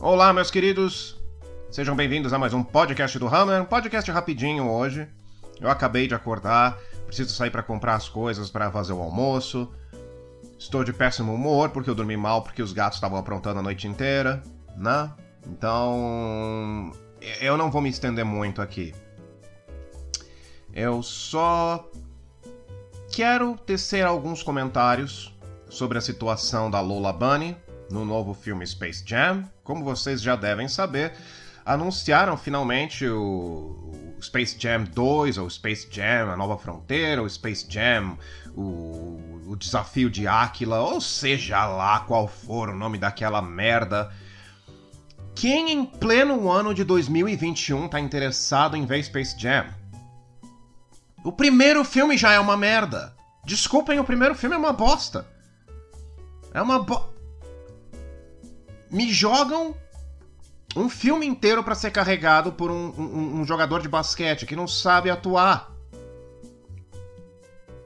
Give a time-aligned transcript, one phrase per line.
[0.00, 1.16] Olá, meus queridos.
[1.68, 5.08] Sejam bem-vindos a mais um podcast do Hammer, um podcast rapidinho hoje.
[5.60, 9.68] Eu acabei de acordar, preciso sair para comprar as coisas para fazer o almoço.
[10.56, 13.88] Estou de péssimo humor porque eu dormi mal porque os gatos estavam aprontando a noite
[13.88, 14.40] inteira,
[14.76, 15.12] né?
[15.44, 16.92] Então,
[17.40, 18.94] eu não vou me estender muito aqui.
[20.72, 21.90] Eu só
[23.10, 25.36] quero tecer alguns comentários
[25.68, 27.56] sobre a situação da Lola Bunny
[27.90, 29.44] no novo filme Space Jam.
[29.62, 31.12] Como vocês já devem saber,
[31.64, 38.18] anunciaram finalmente o Space Jam 2, ou Space Jam A Nova Fronteira, ou Space Jam
[38.56, 44.12] o, o Desafio de Aquila, ou seja lá qual for o nome daquela merda.
[45.34, 49.66] Quem em pleno ano de 2021 tá interessado em ver Space Jam?
[51.24, 53.14] O primeiro filme já é uma merda.
[53.44, 55.26] Desculpem, o primeiro filme é uma bosta.
[56.52, 57.17] É uma bo...
[58.90, 59.74] Me jogam
[60.76, 64.66] um filme inteiro para ser carregado por um, um, um, jogador de basquete que não
[64.66, 65.72] sabe atuar.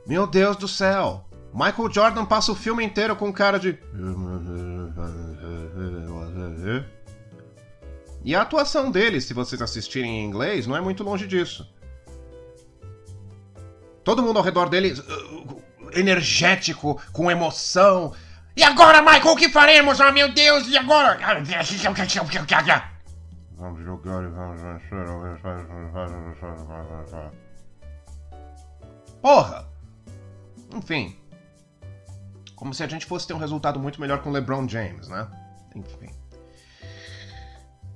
[0.07, 1.25] Meu Deus do céu!
[1.53, 3.79] Michael Jordan passa o filme inteiro com cara de.
[8.25, 11.69] E a atuação dele, se vocês assistirem em inglês, não é muito longe disso.
[14.03, 15.63] Todo mundo ao redor dele uh,
[15.95, 18.13] energético, com emoção,
[18.57, 20.01] e agora, Michael, o que faremos?
[20.01, 21.19] Ah, meu Deus, e agora?
[23.57, 25.07] Vamos jogar e vamos vencer.
[29.23, 29.69] Porra!
[30.75, 31.17] Enfim.
[32.57, 35.27] Como se a gente fosse ter um resultado muito melhor com LeBron James, né?
[35.75, 36.11] Enfim.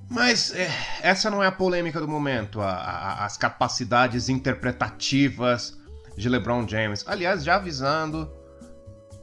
[0.08, 0.70] Mas é,
[1.02, 2.60] essa não é a polêmica do momento.
[2.60, 5.76] A, a, as capacidades interpretativas
[6.16, 7.04] de LeBron James.
[7.06, 8.30] Aliás, já avisando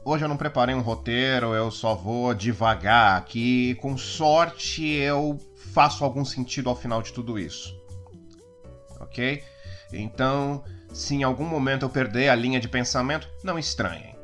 [0.06, 3.74] Hoje eu não preparei um roteiro, eu só vou devagar aqui.
[3.76, 7.74] Com sorte eu faço algum sentido ao final de tudo isso.
[9.00, 9.42] Ok?
[9.92, 14.14] Então, se em algum momento eu perder a linha de pensamento, não estranhem.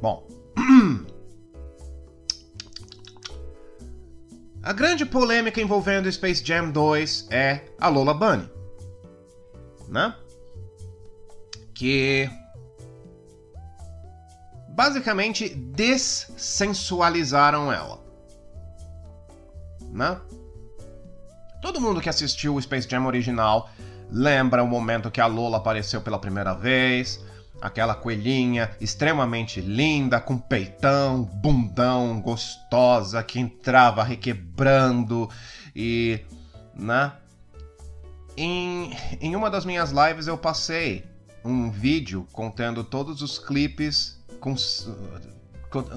[0.00, 0.28] Bom.
[4.62, 8.48] A grande polêmica envolvendo Space Jam 2 é a Lola Bunny.
[9.86, 10.14] Né?
[11.74, 12.30] Que
[14.74, 17.98] basicamente dessensualizaram ela.
[19.92, 20.20] Né?
[21.62, 23.70] Todo mundo que assistiu o Space Jam original
[24.10, 27.24] lembra o momento que a Lola apareceu pela primeira vez,
[27.62, 35.30] aquela coelhinha extremamente linda, com peitão, bundão, gostosa, que entrava requebrando
[35.74, 36.20] e.
[36.74, 37.12] né?
[38.36, 41.04] Em, em uma das minhas lives eu passei
[41.44, 44.13] um vídeo contendo todos os clipes
[44.44, 44.54] com,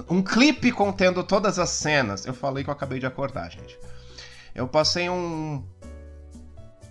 [0.10, 2.26] um clipe contendo todas as cenas.
[2.26, 3.78] Eu falei que eu acabei de acordar, gente.
[4.56, 5.64] Eu passei um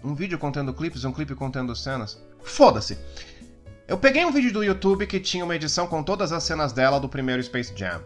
[0.04, 2.22] um vídeo contendo clipes, um clipe contendo cenas.
[2.44, 2.98] Foda-se.
[3.88, 7.00] Eu peguei um vídeo do YouTube que tinha uma edição com todas as cenas dela
[7.00, 8.02] do primeiro Space Jam.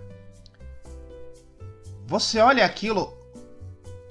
[2.06, 3.12] Você olha aquilo,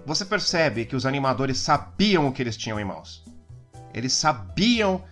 [0.06, 3.23] você percebe que os animadores sabiam o que eles tinham em mãos.
[3.94, 5.03] Eles sabiam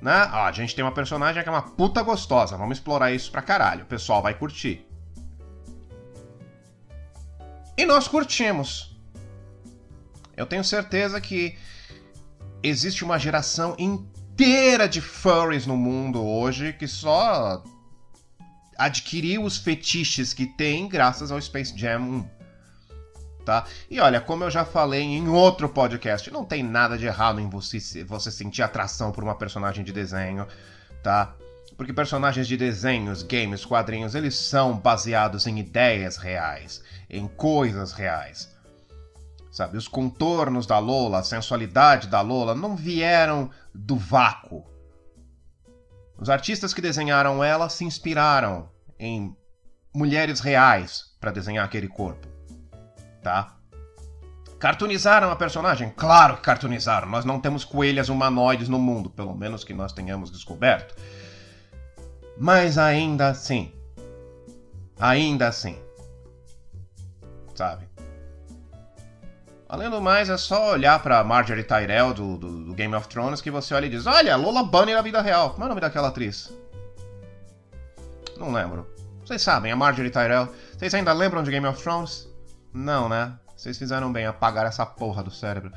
[0.00, 0.12] né?
[0.12, 3.42] Ah, a gente tem uma personagem que é uma puta gostosa, vamos explorar isso pra
[3.42, 4.86] caralho, o pessoal vai curtir.
[7.76, 8.96] E nós curtimos.
[10.36, 11.56] Eu tenho certeza que
[12.62, 17.62] existe uma geração inteira de furries no mundo hoje que só
[18.76, 22.39] adquiriu os fetiches que tem graças ao Space Jam 1
[23.44, 23.64] tá?
[23.90, 27.48] E olha, como eu já falei em outro podcast, não tem nada de errado em
[27.48, 30.46] você, você sentir atração por uma personagem de desenho,
[31.02, 31.34] tá?
[31.76, 38.54] Porque personagens de desenhos, games, quadrinhos, eles são baseados em ideias reais, em coisas reais.
[39.50, 44.64] Sabe, os contornos da Lola, a sensualidade da Lola não vieram do vácuo.
[46.16, 48.68] Os artistas que desenharam ela se inspiraram
[48.98, 49.34] em
[49.92, 52.29] mulheres reais para desenhar aquele corpo
[53.22, 53.56] tá?
[54.58, 55.90] Cartoonizaram a personagem?
[55.96, 57.08] Claro que cartoonizaram.
[57.08, 60.94] Nós não temos coelhas humanoides no mundo, pelo menos que nós tenhamos descoberto.
[62.36, 63.72] Mas ainda assim.
[64.98, 65.78] Ainda assim.
[67.54, 67.88] Sabe?
[69.66, 73.40] Além do mais, é só olhar pra Marjorie Tyrell do, do, do, Game of Thrones
[73.40, 75.50] que você olha e diz: Olha, Lola Bunny na vida real.
[75.50, 76.52] Como é o nome daquela atriz?
[78.36, 78.86] Não lembro.
[79.24, 80.48] Vocês sabem, a Marjorie Tyrell.
[80.76, 82.29] Vocês ainda lembram de Game of Thrones?
[82.72, 83.34] Não, né?
[83.56, 85.72] Vocês fizeram bem apagar essa porra do cérebro.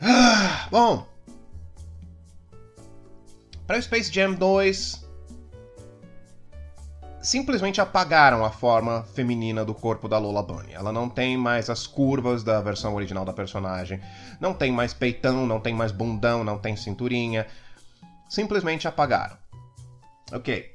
[0.00, 1.06] Ah, bom.
[3.66, 5.06] Para o Space Jam 2.
[7.22, 10.72] simplesmente apagaram a forma feminina do corpo da Lola Bunny.
[10.72, 14.00] Ela não tem mais as curvas da versão original da personagem,
[14.40, 17.46] não tem mais peitão, não tem mais bundão, não tem cinturinha.
[18.28, 19.36] Simplesmente apagaram.
[20.32, 20.74] Ok.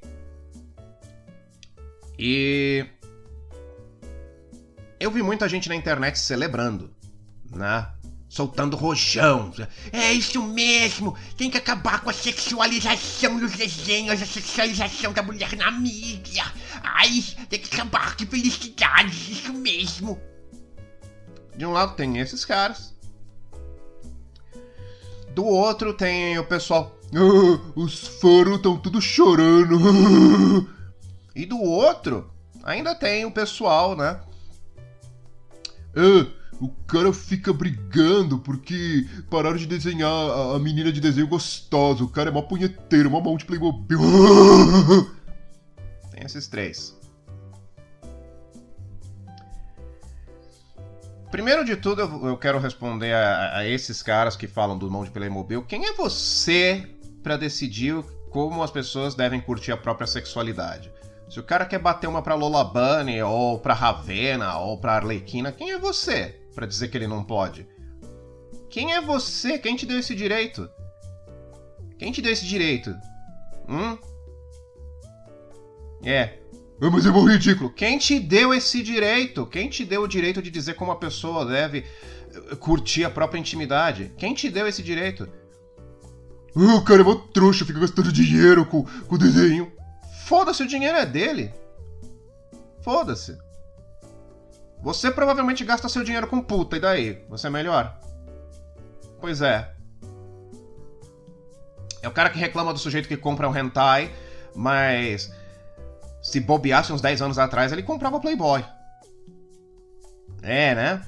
[2.19, 2.85] E.
[4.99, 6.93] Eu vi muita gente na internet celebrando,
[7.51, 7.87] né?
[8.35, 9.53] soltando rojão.
[9.93, 11.15] É isso mesmo!
[11.37, 16.43] Tem que acabar com a sexualização dos desenhos, a sexualização da mulher na mídia.
[16.83, 20.19] Ai, tem que acabar, que felicidade, isso mesmo.
[21.55, 22.93] De um lado tem esses caras.
[25.33, 26.93] Do outro tem o pessoal.
[27.13, 30.69] Ah, os fãs estão tudo chorando.
[31.33, 32.29] e do outro,
[32.63, 34.19] ainda tem o pessoal, né?
[35.95, 36.27] Ah,
[36.59, 42.03] o cara fica brigando porque pararam de desenhar a, a menina de desenho gostosa.
[42.03, 43.99] O cara é mó punheteiro, mó mão de Playmobil.
[46.11, 46.95] Tem esses três.
[51.35, 55.11] Primeiro de tudo, eu, quero responder a, a, esses caras que falam do mão de
[55.11, 55.63] Playmobil.
[55.63, 56.87] Quem é você
[57.21, 60.89] para decidir como as pessoas devem curtir a própria sexualidade?
[61.29, 65.51] Se o cara quer bater uma pra Lola Bunny, ou pra Ravena, ou pra Arlequina,
[65.51, 66.45] quem é você?
[66.55, 67.67] para dizer que ele não pode.
[68.69, 69.59] Quem é você?
[69.59, 70.67] Quem te deu esse direito?
[71.99, 72.95] Quem te deu esse direito?
[73.67, 73.97] Hum?
[76.03, 76.39] É.
[76.81, 77.73] Ah, mas é muito ridículo.
[77.73, 79.45] Quem te deu esse direito?
[79.45, 81.85] Quem te deu o direito de dizer como a pessoa deve
[82.33, 84.11] eh, curtir a própria intimidade?
[84.17, 85.27] Quem te deu esse direito?
[86.55, 89.71] Ah, o cara é uma trouxa, fica gastando dinheiro com, com desenho.
[90.25, 91.53] Foda-se, o dinheiro é dele.
[92.81, 93.37] Foda-se.
[94.81, 97.23] Você provavelmente gasta seu dinheiro com puta, e daí?
[97.29, 97.95] Você é melhor?
[99.21, 99.71] Pois é.
[102.01, 104.11] É o cara que reclama do sujeito que compra um hentai,
[104.55, 105.31] mas
[106.23, 108.65] se bobeasse uns 10 anos atrás, ele comprava Playboy.
[110.41, 111.05] É, né?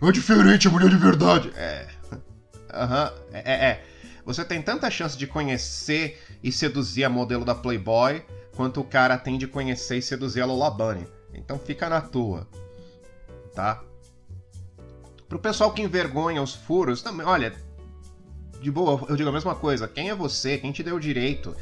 [0.00, 1.52] É diferente, mulher de verdade.
[1.54, 1.86] É.
[2.72, 3.36] Aham, uhum.
[3.36, 3.84] é, é, é.
[4.26, 8.24] Você tem tanta chance de conhecer e seduzir a modelo da Playboy
[8.56, 11.06] quanto o cara tem de conhecer e seduzir a Lola Bunny.
[11.32, 12.48] Então fica na tua,
[13.54, 13.84] tá?
[15.28, 17.54] Pro pessoal que envergonha os furos, também, olha,
[18.60, 19.86] de boa, eu digo a mesma coisa.
[19.86, 20.58] Quem é você?
[20.58, 21.54] Quem te deu o direito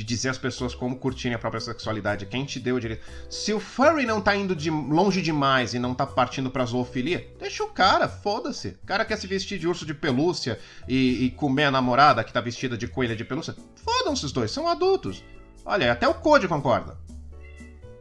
[0.00, 2.24] de dizer às pessoas como curtirem a própria sexualidade?
[2.24, 3.04] Quem te deu o direito?
[3.28, 7.28] Se o furry não tá indo de longe demais e não tá partindo pra zoofilia,
[7.38, 8.78] deixa o cara, foda-se.
[8.82, 10.58] O cara quer se vestir de urso de pelúcia
[10.88, 13.54] e, e comer a namorada que tá vestida de coelha de pelúcia.
[13.76, 15.22] Fodam-se os dois, são adultos.
[15.66, 16.96] Olha, até o Code concorda.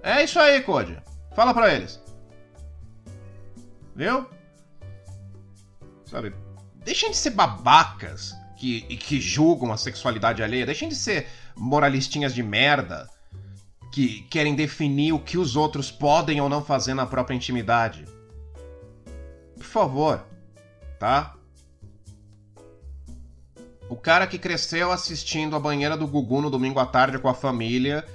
[0.02, 0.98] É isso aí, Code.
[1.36, 2.02] Fala pra eles.
[3.94, 4.25] Viu?
[6.06, 6.34] Sabe?
[6.78, 10.66] Deixem de ser babacas que, que julgam a sexualidade alheia.
[10.66, 11.28] Deixem de ser
[11.59, 13.09] moralistinhas de merda
[13.91, 18.06] que querem definir o que os outros podem ou não fazer na própria intimidade.
[19.56, 20.25] Por favor,
[21.00, 21.35] tá?
[23.89, 27.33] O cara que cresceu assistindo a banheira do Gugu no domingo à tarde com a
[27.33, 28.06] família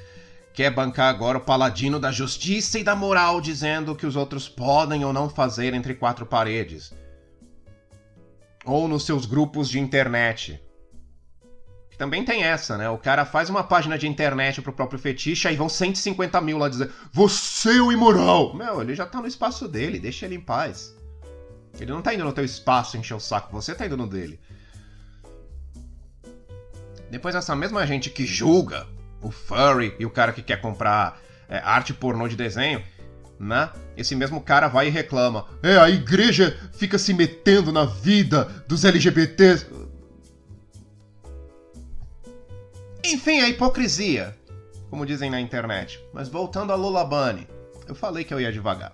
[0.55, 4.49] quer bancar agora o paladino da justiça e da moral, dizendo o que os outros
[4.49, 6.95] podem ou não fazer entre quatro paredes.
[8.65, 10.63] Ou nos seus grupos de internet.
[11.97, 12.89] Também tem essa, né?
[12.89, 16.69] O cara faz uma página de internet pro próprio fetiche, aí vão 150 mil lá
[16.69, 18.55] dizer Você é o imoral!
[18.55, 20.95] Meu, ele já tá no espaço dele, deixa ele em paz.
[21.79, 24.41] Ele não tá indo no teu espaço encher o saco, você tá indo no dele.
[27.11, 28.87] Depois essa mesma gente que julga
[29.23, 32.83] o furry e o cara que quer comprar é, arte pornô de desenho,
[33.39, 33.71] né?
[33.97, 35.47] Esse mesmo cara vai e reclama.
[35.63, 39.67] É, a igreja fica se metendo na vida dos LGBTs.
[43.05, 44.37] Enfim, a hipocrisia,
[44.91, 46.03] como dizem na internet.
[46.13, 47.47] Mas voltando a Lola Bunny,
[47.87, 48.93] eu falei que eu ia devagar.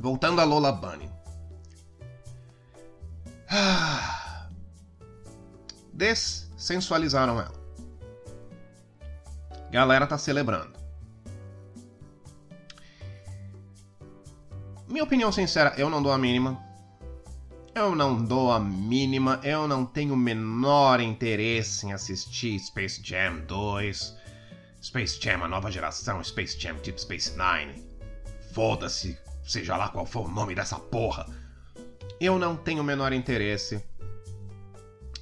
[0.00, 1.10] Voltando a Lola Bunny.
[5.92, 7.66] Dessensualizaram ela
[9.76, 10.72] galera tá celebrando.
[14.88, 16.65] Minha opinião sincera, eu não dou a mínima.
[17.76, 23.40] Eu não dou a mínima, eu não tenho o menor interesse em assistir Space Jam
[23.46, 24.16] 2,
[24.82, 27.86] Space Jam, a nova geração, Space Jam Deep Space Nine.
[28.54, 31.26] Foda-se, seja lá qual for o nome dessa porra.
[32.18, 33.84] Eu não tenho o menor interesse.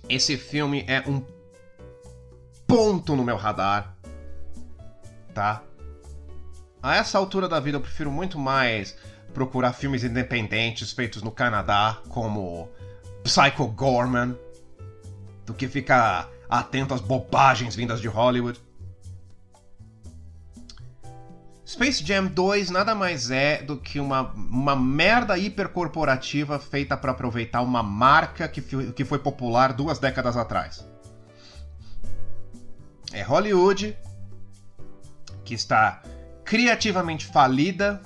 [0.08, 1.26] Esse filme é um
[2.68, 3.96] ponto no meu radar
[5.34, 5.60] tá?
[6.80, 8.96] A essa altura da vida eu prefiro muito mais
[9.34, 12.70] procurar filmes independentes feitos no Canadá, como
[13.24, 14.38] Psycho Gorman,
[15.44, 18.58] do que ficar atento às bobagens vindas de Hollywood.
[21.66, 27.62] Space Jam 2 nada mais é do que uma, uma merda hipercorporativa feita para aproveitar
[27.62, 28.62] uma marca que,
[28.92, 30.86] que foi popular duas décadas atrás.
[33.12, 33.96] É Hollywood
[35.44, 36.02] que está
[36.44, 38.00] criativamente falida,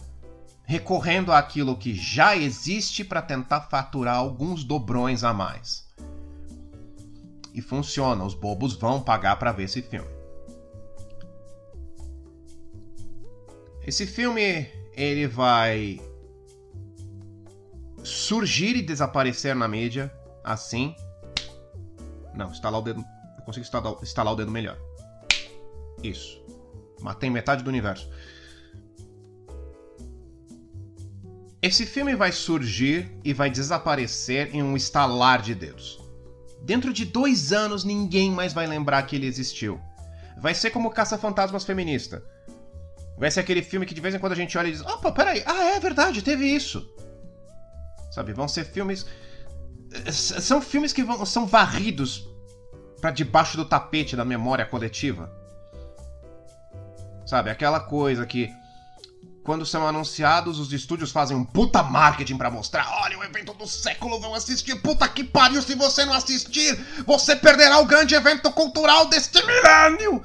[0.68, 5.88] recorrendo àquilo que já existe para tentar faturar alguns dobrões a mais.
[7.54, 10.10] E funciona, os bobos vão pagar para ver esse filme.
[13.86, 15.98] Esse filme ele vai
[18.04, 20.12] surgir e desaparecer na mídia
[20.44, 20.94] assim.
[22.34, 23.02] Não, estalar o dedo.
[23.38, 23.64] Eu consigo
[24.02, 24.78] estalar o dedo melhor.
[26.02, 26.44] Isso.
[27.00, 28.06] Matei metade do universo.
[31.60, 35.98] Esse filme vai surgir e vai desaparecer em um estalar de dedos.
[36.62, 39.80] Dentro de dois anos ninguém mais vai lembrar que ele existiu.
[40.40, 42.22] Vai ser como Caça-Fantasmas Feminista.
[43.18, 45.10] Vai ser aquele filme que de vez em quando a gente olha e diz: opa,
[45.10, 46.88] peraí, ah, é verdade, teve isso.
[48.12, 49.04] Sabe, vão ser filmes.
[50.12, 52.28] São filmes que vão, são varridos
[53.00, 55.32] para debaixo do tapete da memória coletiva.
[57.26, 58.48] Sabe, aquela coisa que
[59.48, 62.86] quando são anunciados, os estúdios fazem um puta marketing para mostrar.
[63.00, 64.74] Olha, o evento do século, vão assistir.
[64.82, 70.22] Puta que pariu, se você não assistir, você perderá o grande evento cultural deste milênio.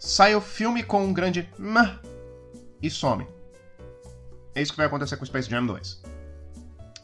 [0.00, 1.48] Sai o filme com um grande
[2.82, 3.24] e some.
[4.52, 6.02] É isso que vai acontecer com Space Jam 2.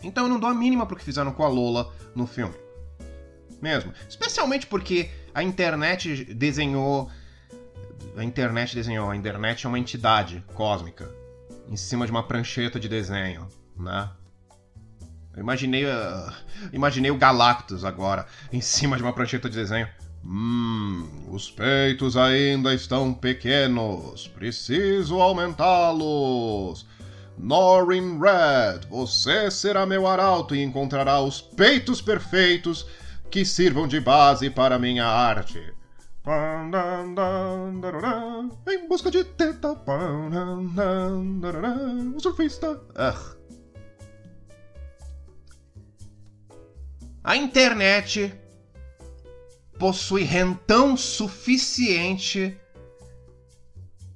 [0.03, 2.57] Então eu não dou a mínima pro que fizeram com a Lola no filme.
[3.63, 3.95] Mesmo.
[4.09, 7.09] Especialmente porque a internet desenhou
[8.21, 9.11] a internet desenhou.
[9.11, 11.11] A internet é uma entidade cósmica
[11.69, 13.49] em cima de uma prancheta de desenho,
[13.79, 14.11] né?
[15.35, 16.33] Eu imaginei, uh,
[16.73, 19.89] imaginei o Galactus agora em cima de uma prancheta de desenho.
[20.23, 24.29] Hum, os peitos ainda estão pequenos.
[24.29, 26.87] Preciso aumentá-los.
[27.39, 32.87] Norin Red, você será meu arauto e encontrará os peitos perfeitos
[33.31, 35.73] que sirvam de base para minha arte.
[38.69, 39.73] Em busca de teta.
[42.15, 42.71] O surfista.
[42.71, 43.41] Ugh.
[47.25, 48.35] A internet
[49.79, 52.59] possui rentão suficiente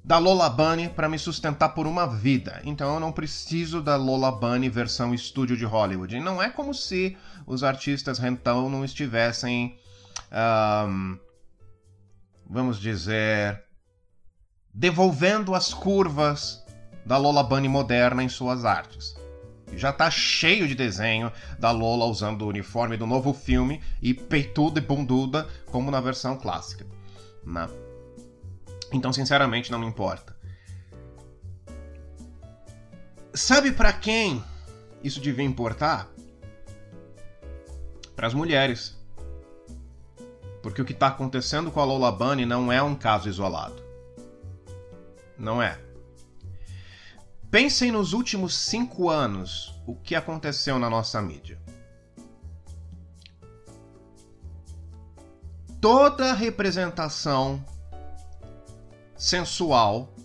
[0.03, 2.61] da Lola Bunny para me sustentar por uma vida.
[2.63, 6.19] Então eu não preciso da Lola Bunny versão estúdio de Hollywood.
[6.19, 9.79] Não é como se os artistas rentão não estivessem
[10.87, 11.17] um,
[12.47, 13.63] vamos dizer,
[14.73, 16.63] devolvendo as curvas
[17.05, 19.15] da Lola Bunny moderna em suas artes.
[19.73, 24.79] Já tá cheio de desenho da Lola usando o uniforme do novo filme e peituda
[24.79, 26.85] e bunduda como na versão clássica.
[28.91, 30.35] Então, sinceramente, não me importa.
[33.33, 34.41] Sabe para quem
[35.03, 36.09] isso devia importar?
[38.15, 38.94] Para as mulheres.
[40.65, 43.83] Porque o que está acontecendo com a Lola Bunny não é um caso isolado.
[45.37, 45.79] Não é.
[47.51, 51.61] Pensem nos últimos cinco anos o que aconteceu na nossa mídia.
[55.79, 57.63] Toda representação
[59.15, 60.15] sensual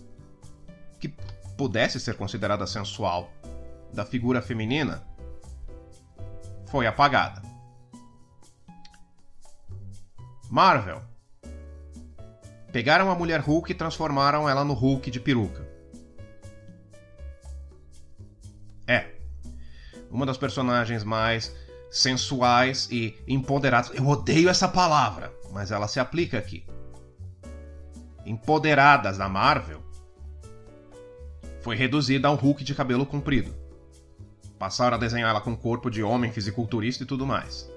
[0.99, 1.13] que
[1.55, 3.31] pudesse ser considerada sensual
[3.93, 5.03] da figura feminina
[6.65, 7.40] foi apagada.
[10.51, 11.01] Marvel.
[12.73, 15.65] Pegaram a mulher Hulk e transformaram ela no Hulk de peruca.
[18.85, 19.13] É.
[20.09, 21.55] Uma das personagens mais
[21.89, 23.91] sensuais e empoderadas.
[23.93, 26.65] Eu odeio essa palavra, mas ela se aplica aqui.
[28.25, 29.81] Empoderadas da Marvel
[31.61, 33.55] foi reduzida a um Hulk de cabelo comprido.
[34.59, 37.70] Passaram a desenhar ela com corpo de homem fisiculturista e tudo mais.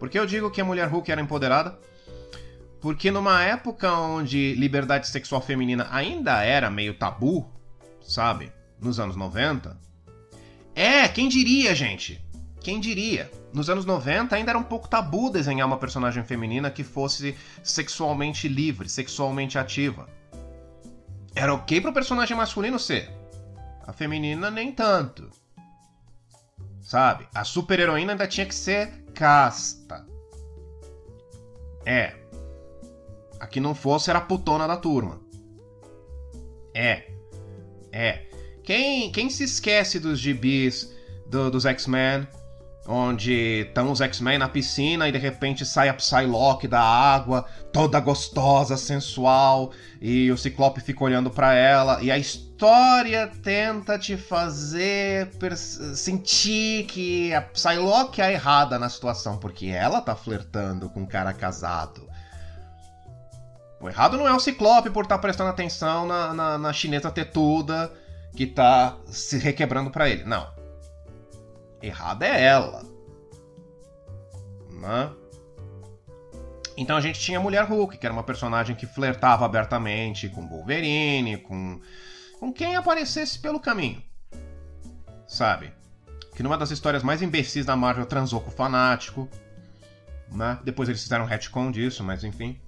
[0.00, 1.78] Por que eu digo que a mulher Hulk era empoderada?
[2.80, 7.46] Porque numa época onde liberdade sexual feminina ainda era meio tabu,
[8.00, 8.50] sabe?
[8.80, 9.78] Nos anos 90.
[10.74, 12.18] É, quem diria, gente?
[12.62, 13.30] Quem diria?
[13.52, 18.48] Nos anos 90 ainda era um pouco tabu desenhar uma personagem feminina que fosse sexualmente
[18.48, 20.08] livre, sexualmente ativa.
[21.34, 23.10] Era ok pro personagem masculino ser.
[23.86, 25.30] A feminina nem tanto.
[26.80, 27.28] Sabe?
[27.34, 30.06] A super-heroína ainda tinha que ser casta.
[31.84, 32.14] É.
[33.38, 35.20] A que não fosse era a putona da turma.
[36.74, 37.10] É.
[37.92, 38.26] É.
[38.62, 40.94] Quem, quem se esquece dos gibis
[41.26, 42.26] do, dos X-Men
[42.90, 48.00] onde estão os X-Men na piscina e de repente sai a Psylocke da água, toda
[48.00, 49.70] gostosa, sensual,
[50.00, 55.30] e o Ciclope fica olhando para ela, e a história tenta te fazer
[55.94, 61.32] sentir que a Psylocke é errada na situação, porque ela tá flertando com um cara
[61.32, 62.08] casado.
[63.80, 67.10] O errado não é o Ciclope por estar tá prestando atenção na, na, na chinesa
[67.10, 67.90] tetuda
[68.36, 70.24] que tá se requebrando para ele.
[70.24, 70.59] Não
[71.82, 72.82] errada é ela.
[74.70, 75.12] Né?
[76.76, 80.48] Então a gente tinha a Mulher Hulk, que era uma personagem que flertava abertamente com
[80.48, 81.80] Wolverine, com,
[82.38, 84.02] com quem aparecesse pelo caminho.
[85.26, 85.72] Sabe?
[86.34, 89.28] Que numa das histórias mais imbecis da Marvel transou com o fanático.
[90.32, 90.58] Né?
[90.64, 92.58] Depois eles fizeram um retcon disso, mas enfim.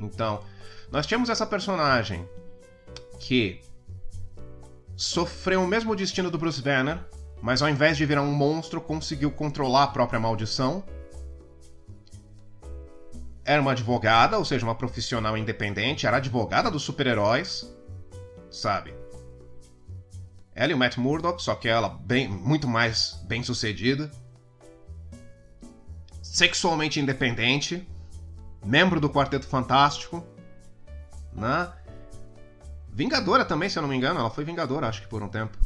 [0.00, 0.42] Então,
[0.90, 2.26] nós tínhamos essa personagem
[3.18, 3.60] que
[5.00, 7.02] sofreu o mesmo destino do Bruce Banner,
[7.40, 10.84] mas ao invés de virar um monstro, conseguiu controlar a própria maldição.
[13.42, 17.74] Era uma advogada, ou seja, uma profissional independente, era advogada dos super-heróis,
[18.50, 18.94] sabe?
[20.54, 24.10] Ela e o Matt Murdock, só que ela bem, muito mais bem sucedida.
[26.22, 27.88] Sexualmente independente,
[28.62, 30.22] membro do Quarteto Fantástico,
[31.32, 31.72] né?
[33.00, 34.20] Vingadora também, se eu não me engano.
[34.20, 35.56] Ela foi Vingadora, acho que por um tempo.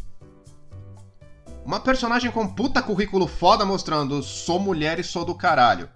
[1.65, 5.91] Uma personagem com puta currículo foda mostrando sou mulher e sou do caralho.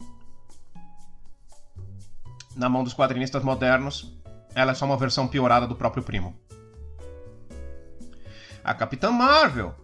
[2.57, 4.19] Na mão dos quadrinistas modernos,
[4.53, 6.37] ela é só uma versão piorada do próprio primo.
[8.65, 9.77] A Capitã Marvel,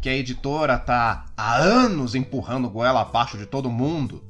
[0.00, 4.22] que a editora tá há anos empurrando goela abaixo de todo mundo,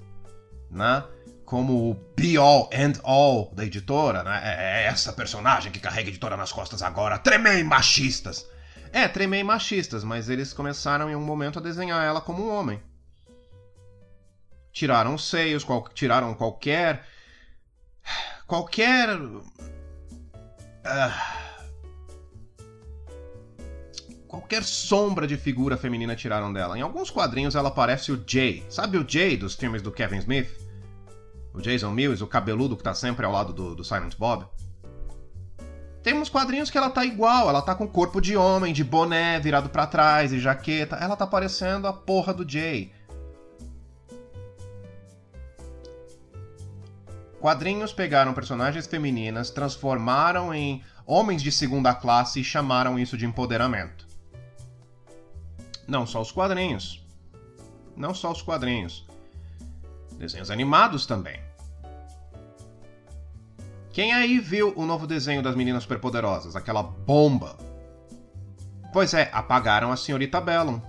[0.71, 1.05] né?
[1.45, 4.41] Como o be all and all da editora, né?
[4.45, 8.47] É, é essa personagem que carrega a editora nas costas agora, tremei machistas.
[8.93, 12.81] É, tremei machistas, mas eles começaram em um momento a desenhar ela como um homem.
[14.73, 17.05] Tiraram os seios, qual, tiraram qualquer.
[18.47, 19.09] qualquer.
[19.19, 19.45] Uh,
[24.29, 26.79] qualquer sombra de figura feminina tiraram dela.
[26.79, 28.65] Em alguns quadrinhos ela parece o Jay.
[28.69, 30.64] Sabe o Jay dos filmes do Kevin Smith?
[31.55, 34.45] O Jason Mills, o cabeludo que tá sempre ao lado do, do Silent Bob.
[36.03, 39.71] Temos quadrinhos que ela tá igual, ela tá com corpo de homem, de boné virado
[39.71, 40.97] para trás e jaqueta.
[40.97, 42.93] Ela tá parecendo a porra do Jay.
[47.41, 54.07] Quadrinhos pegaram personagens femininas, transformaram em homens de segunda classe e chamaram isso de empoderamento.
[55.87, 57.07] Não só os quadrinhos.
[57.97, 59.07] Não só os quadrinhos.
[60.19, 61.41] Desenhos animados também.
[63.93, 66.57] Quem aí viu o novo desenho das Meninas Superpoderosas?
[66.57, 67.57] Aquela bomba.
[68.93, 70.81] Pois é, apagaram a senhorita Bellum,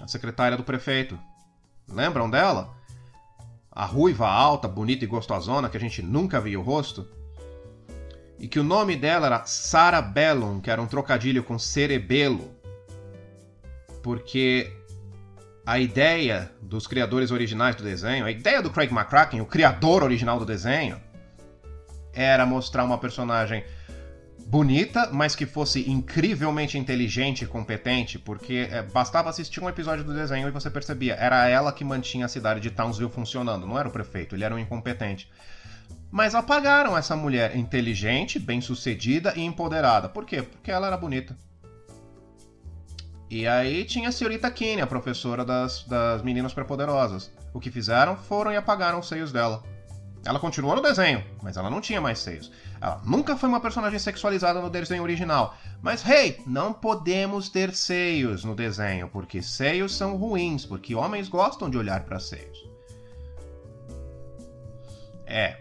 [0.00, 1.18] a secretária do prefeito.
[1.86, 2.74] Lembram dela?
[3.70, 7.06] A ruiva alta, bonita e gostosona que a gente nunca viu o rosto?
[8.38, 12.50] E que o nome dela era Sarah Bellum, que era um trocadilho com cerebelo.
[14.02, 14.72] Porque
[15.66, 20.38] a ideia dos criadores originais do desenho, a ideia do Craig McCracken, o criador original
[20.38, 21.00] do desenho,
[22.12, 23.64] era mostrar uma personagem
[24.46, 30.12] bonita, mas que fosse incrivelmente inteligente e competente, porque é, bastava assistir um episódio do
[30.12, 33.88] desenho e você percebia, era ela que mantinha a cidade de Townsville funcionando, não era
[33.88, 35.30] o prefeito, ele era um incompetente.
[36.10, 40.08] Mas apagaram essa mulher inteligente, bem-sucedida e empoderada.
[40.08, 40.42] Por quê?
[40.42, 41.36] Porque ela era bonita.
[43.34, 47.32] E aí tinha a senhorita Kinney, a professora das, das meninas prepoderosas.
[47.52, 49.60] O que fizeram foram e apagaram os seios dela.
[50.24, 52.52] Ela continuou no desenho, mas ela não tinha mais seios.
[52.80, 55.56] Ela nunca foi uma personagem sexualizada no desenho original.
[55.82, 61.68] Mas, hey, não podemos ter seios no desenho, porque seios são ruins, porque homens gostam
[61.68, 62.64] de olhar para seios.
[65.26, 65.56] É.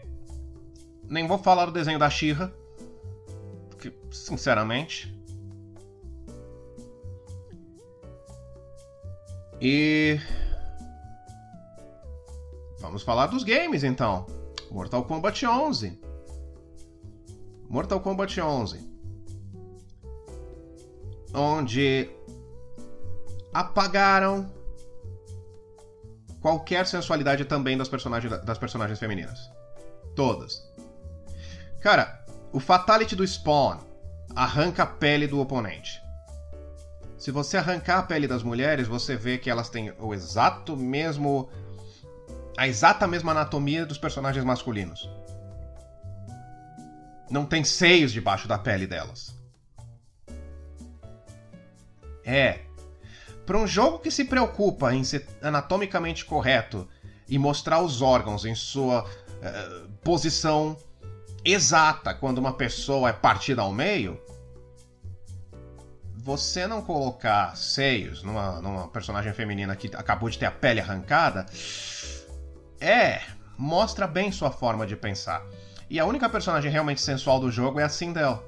[1.10, 2.12] Nem vou falar do desenho da
[3.72, 5.23] porque, sinceramente,
[9.66, 10.20] E.
[12.82, 14.28] Vamos falar dos games então.
[14.70, 16.02] Mortal Kombat 11.
[17.70, 18.86] Mortal Kombat 11.
[21.34, 22.10] Onde
[23.54, 24.52] apagaram
[26.42, 29.50] qualquer sensualidade também das personagens, das personagens femininas.
[30.14, 30.62] Todas.
[31.80, 33.80] Cara, o Fatality do Spawn
[34.36, 36.03] arranca a pele do oponente.
[37.24, 41.50] Se você arrancar a pele das mulheres, você vê que elas têm o exato mesmo.
[42.58, 45.10] a exata mesma anatomia dos personagens masculinos.
[47.30, 49.34] Não tem seios debaixo da pele delas.
[52.26, 52.60] É.
[53.46, 56.86] Para um jogo que se preocupa em ser anatomicamente correto
[57.26, 60.76] e mostrar os órgãos em sua uh, posição
[61.46, 64.22] exata quando uma pessoa é partida ao meio,
[66.24, 71.46] você não colocar seios numa, numa personagem feminina que acabou de ter a pele arrancada
[72.80, 73.22] é
[73.58, 75.44] mostra bem sua forma de pensar.
[75.90, 78.42] E a única personagem realmente sensual do jogo é a Sindel.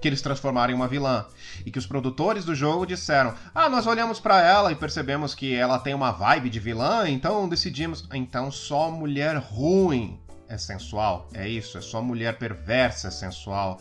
[0.00, 1.24] Que eles transformaram em uma vilã.
[1.64, 5.54] E que os produtores do jogo disseram: Ah, nós olhamos para ela e percebemos que
[5.54, 8.06] ela tem uma vibe de vilã, então decidimos.
[8.12, 11.28] Então só mulher ruim é sensual.
[11.32, 13.80] É isso, é só mulher perversa é sensual.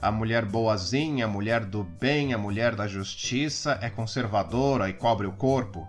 [0.00, 5.26] A mulher boazinha, a mulher do bem, a mulher da justiça é conservadora e cobre
[5.26, 5.88] o corpo.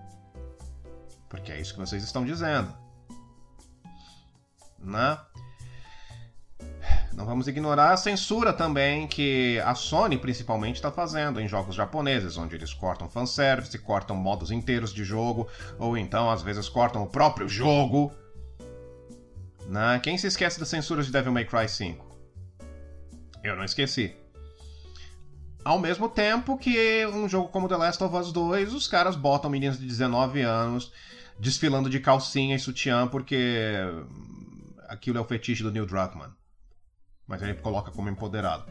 [1.30, 2.74] Porque é isso que vocês estão dizendo.
[4.80, 5.18] Né?
[7.16, 12.38] Não vamos ignorar a censura também que a Sony principalmente está fazendo em jogos japoneses,
[12.38, 15.48] onde eles cortam fanservice, cortam modos inteiros de jogo,
[15.80, 18.12] ou então às vezes cortam o próprio jogo.
[19.68, 20.00] Né?
[20.04, 22.05] Quem se esquece das censuras de Devil May Cry 5?
[23.46, 24.16] Eu não esqueci.
[25.64, 29.50] Ao mesmo tempo que um jogo como The Last of Us 2, os caras botam
[29.50, 30.92] meninas de 19 anos
[31.40, 33.74] desfilando de calcinha e sutiã porque
[34.88, 36.32] aquilo é o fetiche do Neil Druckmann
[37.28, 38.66] mas ele coloca como empoderado.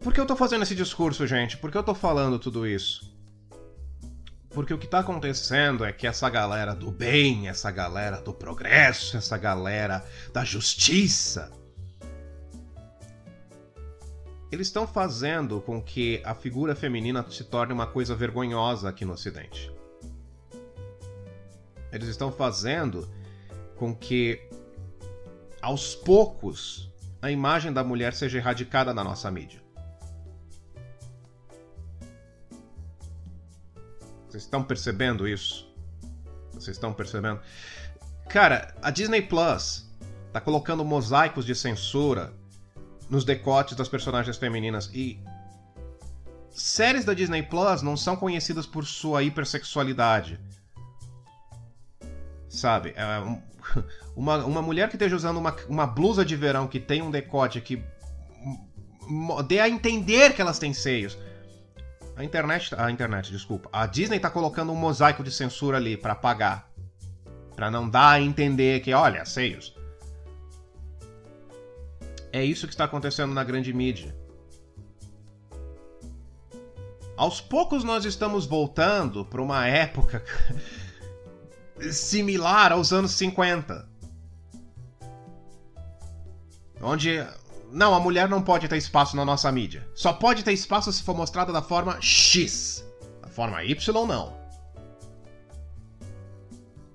[0.00, 1.56] Por que eu tô fazendo esse discurso, gente?
[1.56, 3.12] Por que eu tô falando tudo isso?
[4.50, 9.16] Porque o que tá acontecendo é que essa galera do bem, essa galera do progresso,
[9.16, 11.50] essa galera da justiça,
[14.54, 19.12] eles estão fazendo com que a figura feminina se torne uma coisa vergonhosa aqui no
[19.12, 19.72] Ocidente.
[21.90, 23.08] Eles estão fazendo
[23.76, 24.40] com que
[25.60, 26.88] aos poucos,
[27.20, 29.60] a imagem da mulher seja erradicada na nossa mídia.
[34.28, 35.68] Vocês estão percebendo isso?
[36.52, 37.40] Vocês estão percebendo?
[38.28, 39.90] Cara, a Disney Plus
[40.32, 42.32] tá colocando mosaicos de censura
[43.08, 45.18] nos decotes das personagens femininas e
[46.50, 50.38] séries da Disney Plus não são conhecidas por sua hipersexualidade.
[52.48, 52.94] Sabe?
[52.96, 53.42] É um,
[54.14, 57.60] uma, uma mulher que esteja usando uma, uma blusa de verão que tem um decote
[57.60, 57.82] que
[59.46, 61.18] dê a entender que elas têm seios.
[62.16, 63.68] A internet, a internet, desculpa.
[63.72, 66.70] A Disney tá colocando um mosaico de censura ali para apagar.
[67.56, 69.74] Para não dar a entender que, olha, seios.
[72.34, 74.12] É isso que está acontecendo na grande mídia.
[77.16, 80.20] Aos poucos nós estamos voltando para uma época
[81.92, 83.88] similar aos anos 50.
[86.82, 87.24] Onde.
[87.70, 89.88] Não, a mulher não pode ter espaço na nossa mídia.
[89.94, 92.84] Só pode ter espaço se for mostrada da forma X.
[93.22, 94.36] Da forma Y, não.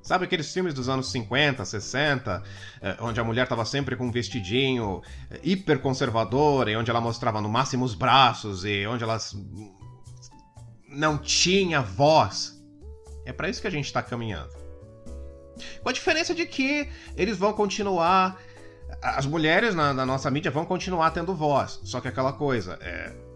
[0.09, 2.41] Sabe aqueles filmes dos anos 50, 60,
[2.81, 6.99] eh, onde a mulher estava sempre com um vestidinho eh, hiper conservador, e onde ela
[6.99, 9.19] mostrava no máximo os braços, e onde ela
[10.87, 12.59] não tinha voz?
[13.23, 14.49] É para isso que a gente está caminhando.
[15.83, 18.41] Com a diferença de que eles vão continuar.
[19.03, 21.81] As mulheres na, na nossa mídia vão continuar tendo voz.
[21.83, 23.28] Só que aquela coisa, é.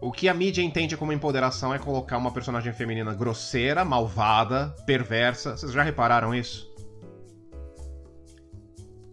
[0.00, 5.56] O que a mídia entende como empoderação é colocar uma personagem feminina grosseira, malvada, perversa.
[5.56, 6.70] Vocês já repararam isso?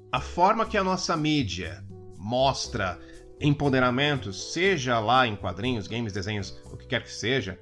[0.09, 1.83] A forma que a nossa mídia
[2.17, 2.97] mostra
[3.39, 7.59] empoderamento, seja lá em quadrinhos, games, desenhos, o que quer que seja,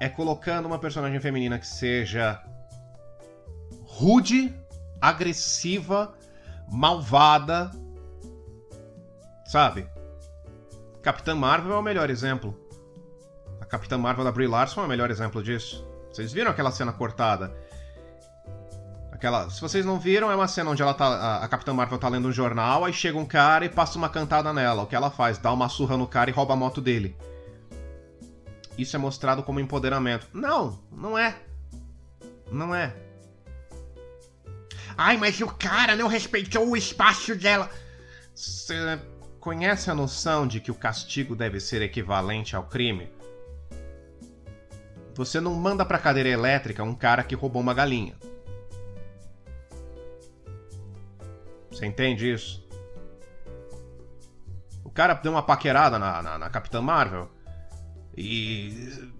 [0.00, 2.42] é colocando uma personagem feminina que seja
[3.84, 4.52] rude,
[5.00, 6.12] agressiva,
[6.68, 7.70] malvada.
[9.46, 9.93] Sabe?
[11.04, 12.58] Capitã Marvel é o melhor exemplo.
[13.60, 15.86] A Capitã Marvel da Brie Larson é o melhor exemplo disso.
[16.10, 17.54] Vocês viram aquela cena cortada?
[19.12, 22.08] Aquela, se vocês não viram, é uma cena onde ela tá, a, Capitã Marvel tá
[22.08, 24.82] lendo um jornal, aí chega um cara e passa uma cantada nela.
[24.82, 25.38] O que ela faz?
[25.38, 27.16] Dá uma surra no cara e rouba a moto dele
[28.76, 30.26] isso é mostrado como empoderamento.
[30.32, 31.36] Não, não é.
[32.50, 32.94] Não é.
[34.96, 37.70] Ai, mas o cara não respeitou o espaço dela.
[38.34, 38.74] Você
[39.44, 43.10] conhece a noção de que o castigo deve ser equivalente ao crime?
[45.14, 48.16] Você não manda pra cadeira elétrica um cara que roubou uma galinha.
[51.70, 52.66] Você entende isso?
[54.82, 57.30] O cara deu uma paquerada na, na, na Capitã Marvel.
[58.16, 59.12] E.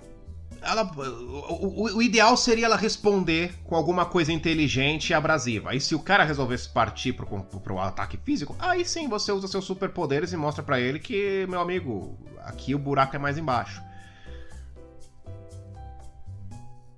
[0.64, 5.70] ela, o, o, ideal seria ela responder com alguma coisa inteligente e abrasiva.
[5.70, 9.46] Aí se o cara resolvesse partir pro, pro, pro ataque físico, aí sim você usa
[9.46, 13.82] seus superpoderes e mostra para ele que, meu amigo, aqui o buraco é mais embaixo.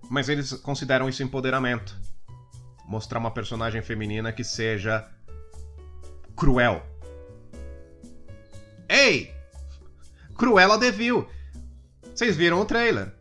[0.09, 1.99] Mas eles consideram isso empoderamento.
[2.87, 5.09] Mostrar uma personagem feminina que seja
[6.37, 6.87] cruel.
[8.89, 9.35] Ei!
[10.37, 11.29] Cruella Devil!
[12.15, 13.16] Vocês viram o trailer?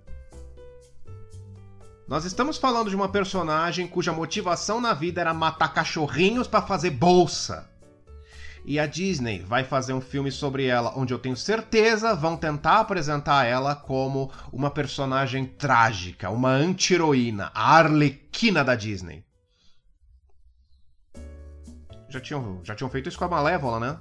[2.08, 6.92] Nós estamos falando de uma personagem cuja motivação na vida era matar cachorrinhos para fazer
[6.92, 7.68] bolsa.
[8.64, 12.80] E a Disney vai fazer um filme sobre ela, onde eu tenho certeza vão tentar
[12.80, 19.24] apresentar ela como uma personagem trágica, uma anti-heroína, a Arlequina da Disney.
[22.08, 24.00] Já tinham, já tinham feito isso com a Malévola, né?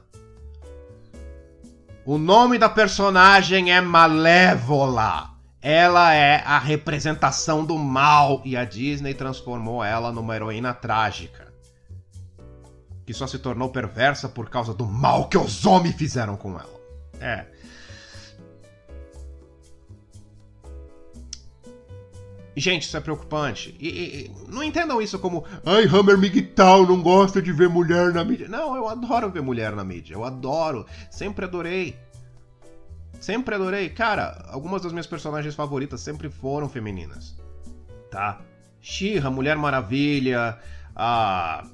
[2.04, 5.33] O nome da personagem é Malévola.
[5.66, 11.54] Ela é a representação do mal e a Disney transformou ela numa heroína trágica.
[13.06, 16.80] Que só se tornou perversa por causa do mal que os homens fizeram com ela.
[17.18, 17.46] É.
[22.54, 23.74] Gente, isso é preocupante.
[23.80, 28.22] E, e, não entendam isso como Ai, Hammer Migtal não gosta de ver mulher na
[28.22, 28.48] mídia.
[28.48, 30.12] Não, eu adoro ver mulher na mídia.
[30.12, 30.84] Eu adoro.
[31.10, 32.03] Sempre adorei.
[33.24, 33.88] Sempre adorei.
[33.88, 37.34] Cara, algumas das minhas personagens favoritas sempre foram femininas.
[38.10, 38.42] Tá?
[38.82, 40.58] She-Ra, Mulher Maravilha,
[40.94, 41.66] a.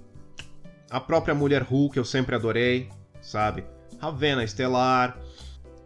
[0.88, 2.88] A própria Mulher Hulk eu sempre adorei,
[3.20, 3.64] sabe?
[4.00, 5.18] Ravena, Estelar,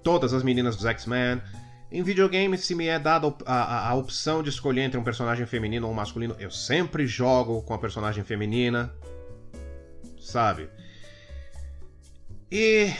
[0.02, 1.40] todas as meninas dos X-Men.
[1.90, 5.46] Em videogame, se me é dada a, a, a, opção de escolher entre um personagem
[5.46, 8.94] feminino ou um masculino, eu sempre jogo com a personagem feminina.
[10.18, 10.68] Sabe?
[12.50, 12.92] E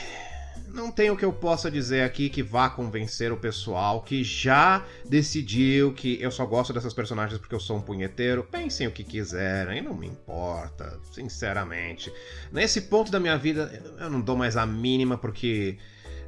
[0.75, 4.85] não tem o que eu possa dizer aqui que vá convencer o pessoal que já
[5.07, 8.43] decidiu que eu só gosto dessas personagens porque eu sou um punheteiro.
[8.43, 12.11] Pensem o que quiserem, não me importa, sinceramente.
[12.51, 15.77] Nesse ponto da minha vida, eu não dou mais a mínima porque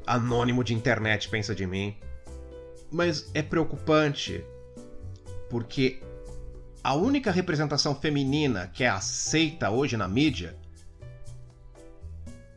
[0.05, 1.97] anônimo de internet pensa de mim.
[2.89, 4.43] Mas é preocupante
[5.49, 5.99] porque
[6.81, 10.55] a única representação feminina que é aceita hoje na mídia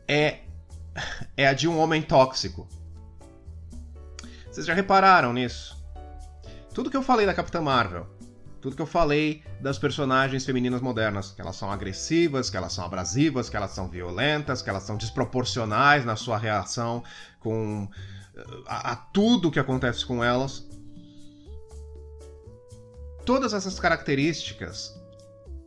[0.07, 0.40] é
[1.41, 2.67] é a de um homem tóxico.
[4.49, 5.77] Vocês já repararam nisso?
[6.73, 8.07] Tudo que eu falei da Capitã Marvel,
[8.61, 12.85] tudo que eu falei das personagens femininas modernas, que elas são agressivas, que elas são
[12.85, 17.03] abrasivas, que elas são violentas, que elas são desproporcionais na sua reação
[17.39, 17.89] com
[18.67, 20.69] a, a tudo que acontece com elas.
[23.25, 24.93] Todas essas características,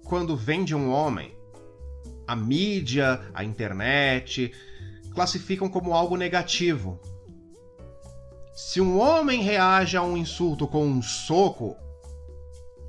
[0.05, 1.37] quando vem de um homem,
[2.27, 4.53] a mídia, a internet,
[5.15, 7.01] classificam como algo negativo.
[8.55, 11.77] Se um homem reage a um insulto com um soco,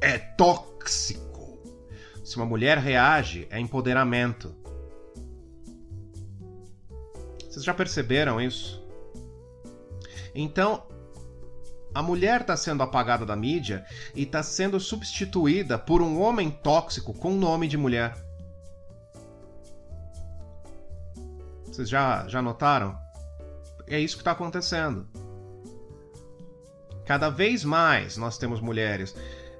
[0.01, 1.59] é tóxico.
[2.23, 4.53] Se uma mulher reage, é empoderamento.
[7.39, 8.83] Vocês já perceberam isso?
[10.33, 10.83] Então,
[11.93, 17.13] a mulher está sendo apagada da mídia e está sendo substituída por um homem tóxico
[17.13, 18.24] com nome de mulher.
[21.75, 22.97] Vocês já, já notaram?
[23.85, 25.05] É isso que está acontecendo.
[27.05, 29.13] Cada vez mais nós temos mulheres,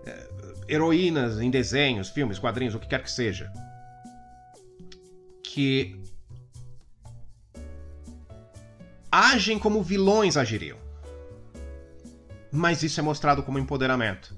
[0.06, 0.30] é,
[0.70, 3.52] heroínas em desenhos, filmes, quadrinhos, o que quer que seja,
[5.44, 6.02] que
[9.12, 10.78] agem como vilões agiriam.
[12.50, 14.34] Mas isso é mostrado como empoderamento.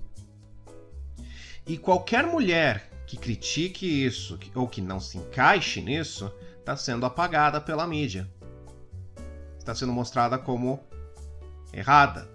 [1.67, 6.33] E qualquer mulher que critique isso ou que não se encaixe nisso
[6.67, 8.30] está sendo apagada pela mídia.
[9.58, 10.86] Está sendo mostrada como
[11.71, 12.27] errada.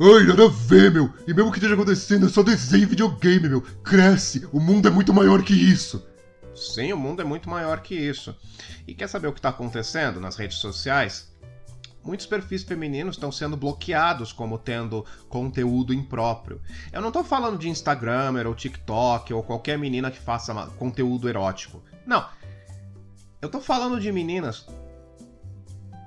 [0.00, 1.14] Ai, nada a ver, meu.
[1.24, 3.62] E mesmo que esteja acontecendo, é só desenho videogame, meu.
[3.84, 4.48] Cresce.
[4.52, 6.04] O mundo é muito maior que isso.
[6.52, 8.36] Sim, o mundo é muito maior que isso.
[8.88, 11.27] E quer saber o que está acontecendo nas redes sociais?
[12.08, 16.58] Muitos perfis femininos estão sendo bloqueados como tendo conteúdo impróprio.
[16.90, 21.82] Eu não estou falando de Instagramer ou TikTok ou qualquer menina que faça conteúdo erótico.
[22.06, 22.26] Não.
[23.42, 24.66] Eu estou falando de meninas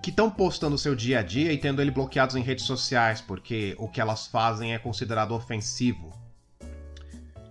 [0.02, 3.76] que estão postando seu dia a dia e tendo ele bloqueados em redes sociais porque
[3.78, 6.12] o que elas fazem é considerado ofensivo.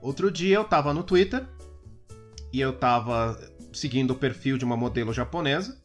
[0.03, 1.47] Outro dia eu estava no Twitter
[2.53, 3.39] e eu estava
[3.73, 5.80] seguindo o perfil de uma modelo japonesa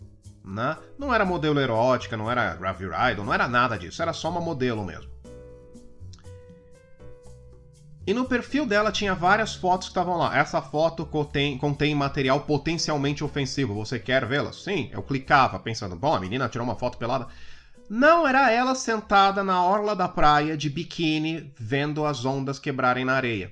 [0.46, 0.78] né?
[0.98, 4.40] Não era modelo erótica, não era Gravure Idol, não era nada disso, era só uma
[4.40, 5.16] modelo mesmo.
[8.08, 10.38] E no perfil dela tinha várias fotos que estavam lá.
[10.38, 13.74] Essa foto contém, contém material potencialmente ofensivo.
[13.74, 14.54] Você quer vê-la?
[14.54, 14.92] Sim.
[14.94, 17.28] Eu clicava pensando, bom, a menina tirou uma foto pelada.
[17.90, 23.14] Não era ela sentada na orla da praia de biquíni vendo as ondas quebrarem na
[23.14, 23.52] areia.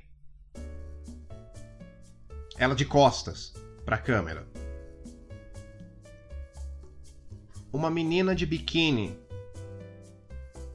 [2.55, 3.53] Ela de costas
[3.83, 4.45] para a câmera.
[7.73, 9.17] Uma menina de biquíni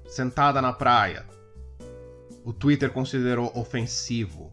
[0.09, 1.25] sentada na praia.
[2.45, 4.53] O Twitter considerou ofensivo.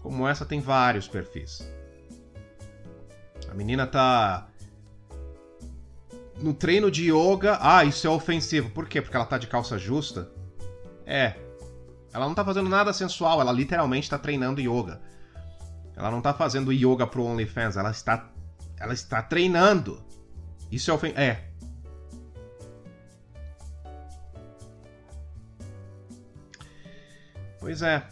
[0.00, 1.68] Como essa tem vários perfis.
[3.50, 4.48] A menina tá
[6.40, 8.70] no treino de yoga, ah, isso é ofensivo.
[8.70, 9.02] Por quê?
[9.02, 10.30] Porque ela tá de calça justa?
[11.04, 11.34] É.
[12.12, 15.00] Ela não tá fazendo nada sensual, ela literalmente tá treinando yoga.
[15.96, 18.30] Ela não tá fazendo yoga pro OnlyFans, ela está
[18.80, 20.02] ela está treinando.
[20.70, 21.20] Isso é ofensivo.
[21.20, 21.48] É.
[27.58, 28.06] Pois é.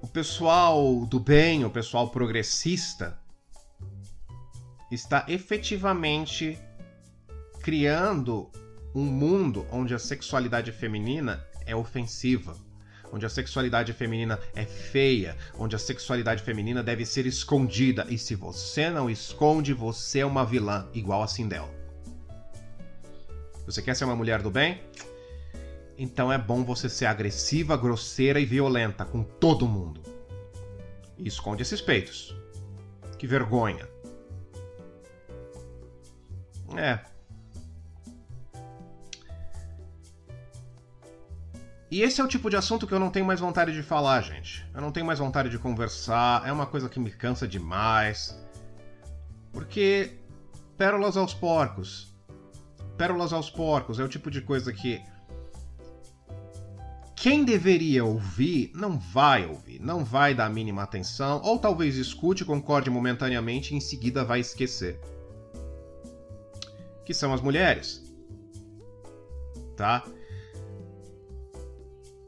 [0.00, 3.18] O pessoal do bem, o pessoal progressista,
[4.90, 6.58] está efetivamente
[7.62, 8.50] criando
[8.94, 12.56] um mundo onde a sexualidade feminina é ofensiva,
[13.12, 18.34] onde a sexualidade feminina é feia, onde a sexualidade feminina deve ser escondida e se
[18.34, 21.68] você não esconde, você é uma vilã, igual a Sindel.
[23.66, 24.80] Você quer ser uma mulher do bem?
[25.96, 30.02] Então é bom você ser agressiva, grosseira e violenta com todo mundo.
[31.18, 32.34] E esconde esses peitos.
[33.18, 33.86] Que vergonha.
[36.76, 37.11] É.
[41.92, 44.22] E esse é o tipo de assunto que eu não tenho mais vontade de falar,
[44.22, 44.66] gente.
[44.74, 48.34] Eu não tenho mais vontade de conversar, é uma coisa que me cansa demais.
[49.52, 50.12] Porque
[50.78, 52.16] pérolas aos porcos.
[52.96, 55.02] Pérolas aos porcos é o tipo de coisa que
[57.14, 62.42] quem deveria ouvir não vai ouvir, não vai dar a mínima atenção, ou talvez escute,
[62.42, 64.98] concorde momentaneamente e em seguida vai esquecer
[67.04, 68.02] que são as mulheres.
[69.76, 70.02] Tá?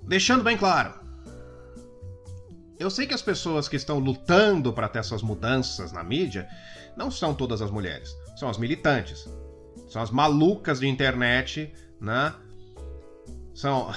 [0.07, 0.95] Deixando bem claro.
[2.79, 6.49] Eu sei que as pessoas que estão lutando para ter essas mudanças na mídia
[6.97, 9.29] não são todas as mulheres, são as militantes.
[9.89, 12.35] São as malucas de internet, né?
[13.55, 13.93] São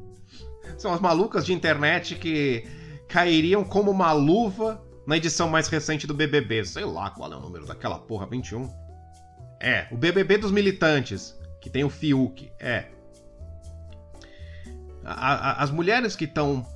[0.76, 2.66] são as malucas de internet que
[3.08, 6.64] cairiam como uma luva na edição mais recente do BBB.
[6.64, 8.68] Sei lá qual é o número daquela porra, 21.
[9.60, 12.50] É, o BBB dos militantes, que tem o Fiuk.
[12.58, 12.86] É.
[15.04, 16.66] A, a, as mulheres que estão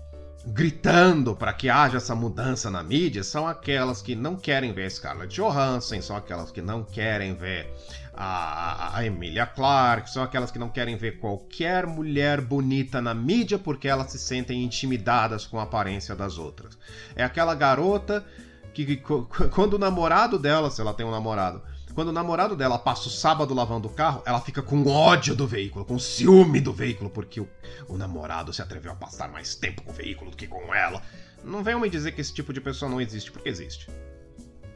[0.47, 4.91] gritando para que haja essa mudança na mídia são aquelas que não querem ver a
[4.91, 7.69] Scarlett Johansson, são aquelas que não querem ver
[8.15, 13.59] a, a Emilia Clarke, são aquelas que não querem ver qualquer mulher bonita na mídia
[13.59, 16.79] porque elas se sentem intimidadas com a aparência das outras.
[17.17, 18.25] É aquela garota
[18.73, 19.03] que, que
[19.53, 21.61] quando o namorado dela, se ela tem um namorado,
[21.97, 25.47] quando o namorado dela passa o sábado lavando o carro, ela fica com ódio do
[25.47, 27.49] veículo, com ciúme do veículo, porque o,
[27.89, 31.03] o namorado se atreveu a passar mais tempo com o veículo do que com ela.
[31.43, 33.89] Não venham me dizer que esse tipo de pessoa não existe, porque existe.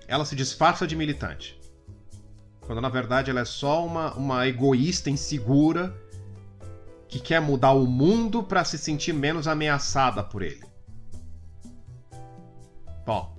[0.09, 1.61] Ela se disfarça de militante.
[2.63, 5.95] Quando na verdade ela é só uma, uma egoísta insegura
[7.07, 10.65] que quer mudar o mundo para se sentir menos ameaçada por ele.
[13.05, 13.37] Bom,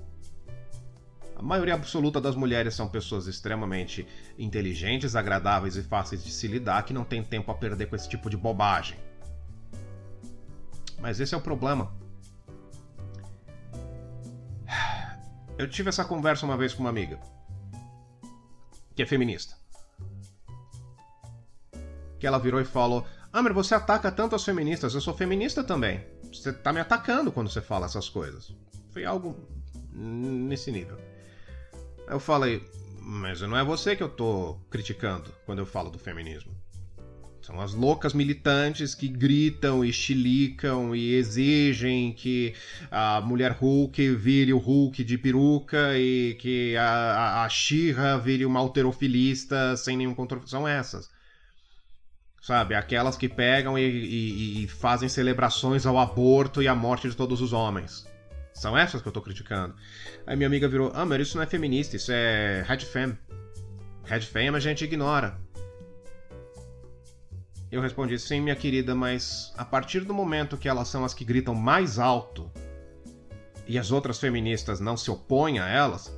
[1.42, 6.84] a maioria absoluta das mulheres são pessoas extremamente inteligentes, agradáveis e fáceis de se lidar
[6.84, 8.96] que não tem tempo a perder com esse tipo de bobagem.
[11.00, 11.92] Mas esse é o problema.
[15.58, 17.20] Eu tive essa conversa uma vez com uma amiga
[18.96, 19.56] que é feminista.
[22.20, 26.06] Que ela virou e falou: Amer, você ataca tanto as feministas, eu sou feminista também.
[26.32, 28.54] Você tá me atacando quando você fala essas coisas.
[28.92, 29.36] Foi algo
[29.92, 31.11] nesse nível.
[32.08, 32.62] Eu falei,
[33.00, 36.52] mas não é você que eu tô criticando quando eu falo do feminismo.
[37.42, 42.54] São as loucas militantes que gritam e chilicam e exigem que
[42.92, 48.60] a mulher Hulk vire o Hulk de peruca e que a, a, a vire uma
[48.60, 50.48] alterofilista sem nenhum controle.
[50.48, 51.10] São essas.
[52.44, 52.76] Sabe?
[52.76, 57.42] Aquelas que pegam e, e, e fazem celebrações ao aborto e à morte de todos
[57.42, 58.06] os homens.
[58.54, 59.76] São essas que eu tô criticando.
[60.26, 63.18] Aí minha amiga virou: Ah, mas isso não é feminista, isso é Red Fem.
[64.04, 65.40] Red Fem a gente ignora.
[67.72, 71.24] Eu respondi: Sim, minha querida, mas a partir do momento que elas são as que
[71.24, 72.52] gritam mais alto
[73.66, 76.14] e as outras feministas não se opõem a elas,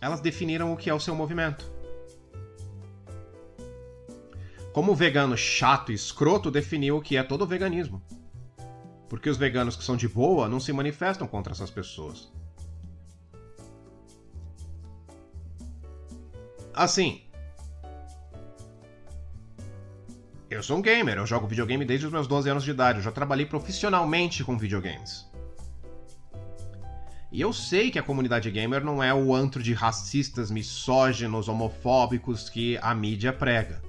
[0.00, 1.72] elas definiram o que é o seu movimento.
[4.72, 8.02] Como o vegano chato e escroto definiu o que é todo o veganismo.
[9.14, 12.28] Porque os veganos que são de boa não se manifestam contra essas pessoas.
[16.74, 17.22] Assim.
[20.50, 23.04] Eu sou um gamer, eu jogo videogame desde os meus 12 anos de idade, eu
[23.04, 25.24] já trabalhei profissionalmente com videogames.
[27.30, 32.48] E eu sei que a comunidade gamer não é o antro de racistas, misóginos, homofóbicos
[32.48, 33.80] que a mídia prega.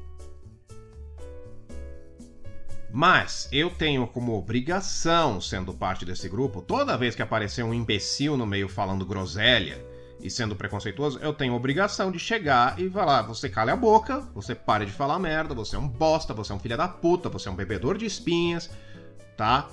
[2.96, 8.38] Mas eu tenho como obrigação, sendo parte desse grupo, toda vez que aparecer um imbecil
[8.38, 9.86] no meio falando groselha
[10.22, 14.56] e sendo preconceituoso, eu tenho obrigação de chegar e falar: você cale a boca, você
[14.56, 17.50] pare de falar merda, você é um bosta, você é um filho da puta, você
[17.50, 18.70] é um bebedor de espinhas,
[19.36, 19.70] tá?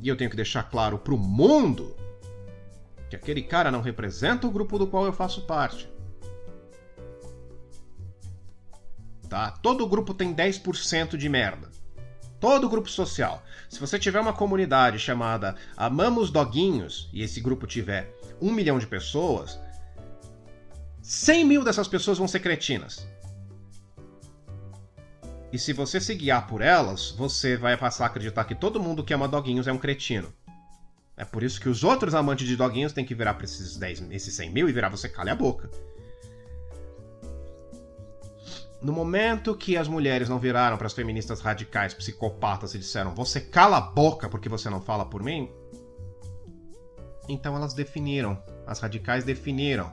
[0.00, 1.94] E eu tenho que deixar claro pro mundo
[3.10, 5.86] que aquele cara não representa o grupo do qual eu faço parte.
[9.28, 9.50] Tá?
[9.50, 11.76] Todo grupo tem 10% de merda.
[12.40, 13.42] Todo grupo social.
[13.68, 18.86] Se você tiver uma comunidade chamada Amamos Doguinhos e esse grupo tiver um milhão de
[18.86, 19.58] pessoas,
[21.02, 23.08] 100 mil dessas pessoas vão ser cretinas.
[25.52, 29.02] E se você se guiar por elas, você vai passar a acreditar que todo mundo
[29.02, 30.32] que ama doguinhos é um cretino.
[31.16, 34.10] É por isso que os outros amantes de doguinhos têm que virar pra esses, 10,
[34.12, 35.68] esses 100 mil e virar você cale a boca.
[38.80, 43.40] No momento que as mulheres não viraram para as feministas radicais psicopatas e disseram você
[43.40, 45.50] cala a boca porque você não fala por mim,
[47.28, 49.92] então elas definiram, as radicais definiram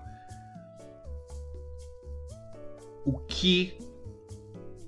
[3.03, 3.77] o que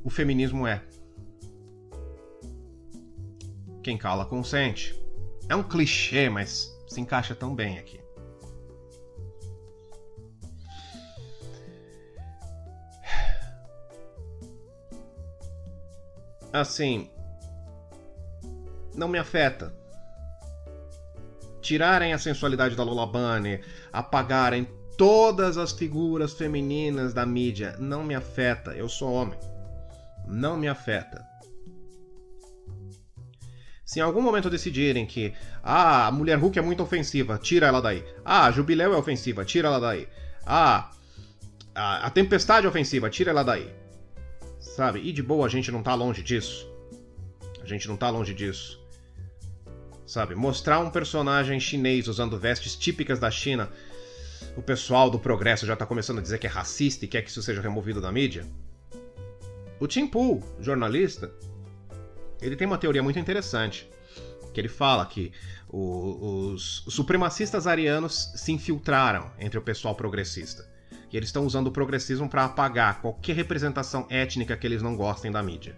[0.04, 0.82] o feminismo é.
[3.84, 5.00] Quem cala consente.
[5.50, 8.00] É um clichê, mas se encaixa tão bem aqui.
[16.52, 17.10] Assim,
[18.94, 19.74] não me afeta.
[21.62, 24.68] Tirarem a sensualidade da Lola Bunny, apagarem
[24.98, 28.72] todas as figuras femininas da mídia, não me afeta.
[28.72, 29.38] Eu sou homem.
[30.28, 31.26] Não me afeta.
[33.86, 35.34] Se em algum momento decidirem que
[35.64, 38.04] ah, a mulher Hulk é muito ofensiva, tira ela daí.
[38.26, 40.08] Ah, a Jubileu é ofensiva, tira ela daí.
[40.46, 40.92] Ah,
[41.74, 43.87] a, a Tempestade é ofensiva, tira ela daí
[44.76, 45.00] sabe?
[45.00, 46.70] E de boa a gente não tá longe disso.
[47.62, 48.80] A gente não tá longe disso.
[50.06, 50.36] Sabe?
[50.36, 53.70] Mostrar um personagem chinês usando vestes típicas da China.
[54.56, 57.30] O pessoal do progresso já tá começando a dizer que é racista e quer que
[57.30, 58.46] isso seja removido da mídia.
[59.80, 61.32] O Tim Pool, jornalista,
[62.42, 63.90] ele tem uma teoria muito interessante.
[64.54, 65.32] Que ele fala que
[65.70, 70.68] o, os, supremacistas arianos se infiltraram entre o pessoal progressista.
[71.12, 75.32] E eles estão usando o progressismo para apagar qualquer representação étnica que eles não gostem
[75.32, 75.76] da mídia.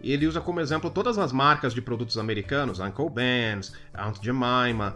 [0.00, 4.94] E ele usa como exemplo todas as marcas de produtos americanos, Uncle Ben's, Aunt Jemima,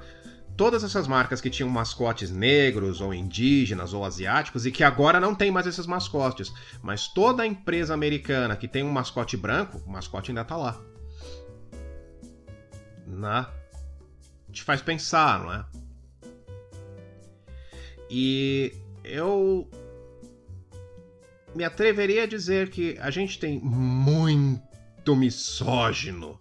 [0.54, 5.34] todas essas marcas que tinham mascotes negros ou indígenas ou asiáticos e que agora não
[5.34, 6.52] tem mais esses mascotes.
[6.82, 10.78] Mas toda empresa americana que tem um mascote branco, o mascote ainda tá lá.
[13.06, 13.46] Né?
[14.52, 15.64] Te faz pensar, não é?
[18.10, 18.72] E
[19.04, 19.68] eu
[21.54, 26.40] me atreveria a dizer que a gente tem muito misógino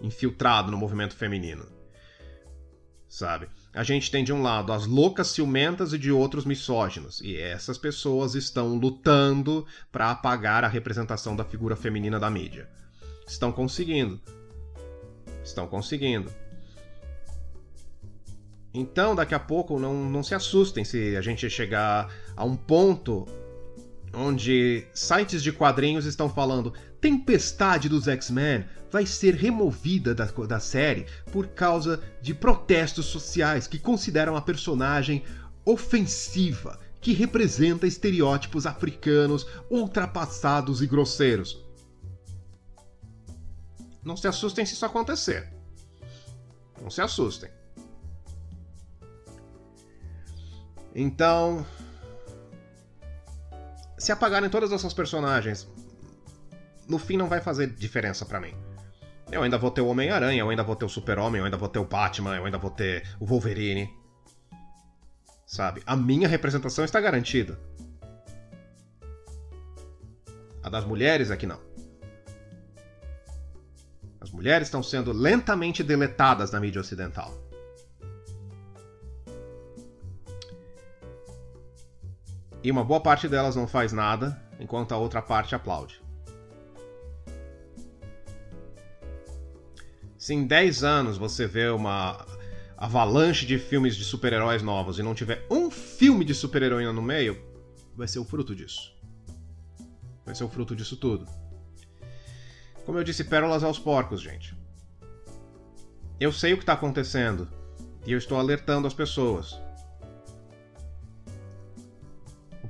[0.00, 1.66] infiltrado no movimento feminino.
[3.08, 3.48] Sabe?
[3.74, 7.76] A gente tem de um lado as loucas ciumentas e de outros misóginos, e essas
[7.76, 12.68] pessoas estão lutando para apagar a representação da figura feminina da mídia.
[13.26, 14.20] Estão conseguindo.
[15.44, 16.32] Estão conseguindo.
[18.72, 23.26] Então, daqui a pouco, não, não se assustem se a gente chegar a um ponto
[24.12, 31.06] onde sites de quadrinhos estão falando Tempestade dos X-Men vai ser removida da, da série
[31.32, 35.24] por causa de protestos sociais que consideram a personagem
[35.64, 41.64] ofensiva, que representa estereótipos africanos ultrapassados e grosseiros.
[44.04, 45.50] Não se assustem se isso acontecer.
[46.82, 47.50] Não se assustem.
[50.94, 51.64] Então,
[53.98, 55.68] se apagarem todas essas personagens,
[56.88, 58.54] no fim não vai fazer diferença para mim.
[59.30, 61.68] Eu ainda vou ter o Homem-Aranha, eu ainda vou ter o Super-Homem, eu ainda vou
[61.68, 63.88] ter o Batman, eu ainda vou ter o Wolverine.
[65.46, 65.82] Sabe?
[65.86, 67.58] A minha representação está garantida.
[70.62, 71.60] A das mulheres é que não.
[74.20, 77.49] As mulheres estão sendo lentamente deletadas na mídia ocidental.
[82.62, 86.00] E uma boa parte delas não faz nada, enquanto a outra parte aplaude.
[90.18, 92.26] Se em 10 anos você vê uma
[92.76, 97.42] avalanche de filmes de super-heróis novos e não tiver um filme de super-heroína no meio,
[97.96, 98.94] vai ser o fruto disso.
[100.26, 101.26] Vai ser o fruto disso tudo.
[102.84, 104.54] Como eu disse, pérolas aos porcos, gente.
[106.18, 107.48] Eu sei o que está acontecendo
[108.06, 109.58] e eu estou alertando as pessoas.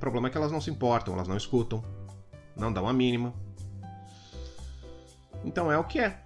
[0.01, 1.81] Problema é que elas não se importam, elas não escutam,
[2.57, 3.33] não dão a mínima.
[5.45, 6.19] Então é o que é.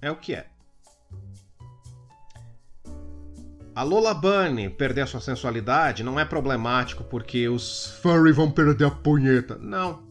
[0.00, 0.46] É o que é.
[3.74, 8.86] A Lola Bunny perder a sua sensualidade não é problemático porque os Furry vão perder
[8.86, 9.56] a punheta.
[9.56, 10.02] Não.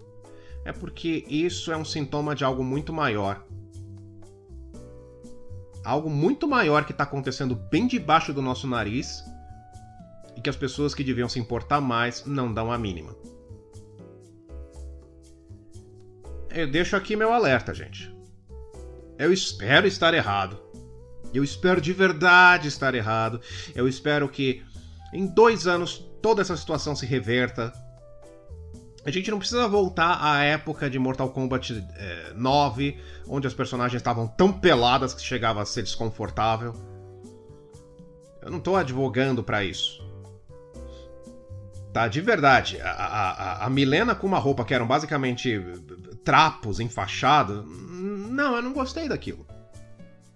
[0.66, 3.46] É porque isso é um sintoma de algo muito maior.
[5.84, 9.24] Algo muito maior que está acontecendo bem debaixo do nosso nariz
[10.38, 13.16] e que as pessoas que deviam se importar mais não dão a mínima.
[16.52, 18.16] Eu deixo aqui meu alerta, gente.
[19.18, 20.60] Eu espero estar errado.
[21.34, 23.42] Eu espero de verdade estar errado.
[23.76, 24.64] Eu espero que
[25.12, 27.74] em dois anos toda essa situação se reverta.
[29.04, 34.00] A gente não precisa voltar à época de Mortal Kombat é, 9, onde as personagens
[34.00, 36.74] estavam tão peladas que chegava a ser desconfortável.
[38.42, 40.07] Eu não estou advogando para isso.
[41.98, 42.80] Tá, de verdade.
[42.80, 45.60] A, a, a Milena com uma roupa que eram basicamente
[46.24, 47.66] trapos enfaixados.
[47.66, 49.48] Não, eu não gostei daquilo.